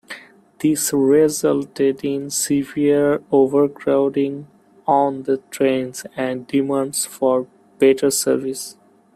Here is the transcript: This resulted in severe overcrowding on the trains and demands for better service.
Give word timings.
This 0.57 0.91
resulted 0.93 2.03
in 2.03 2.31
severe 2.31 3.21
overcrowding 3.31 4.47
on 4.87 5.21
the 5.21 5.37
trains 5.51 6.05
and 6.15 6.47
demands 6.47 7.05
for 7.05 7.45
better 7.77 8.09
service. 8.09 8.77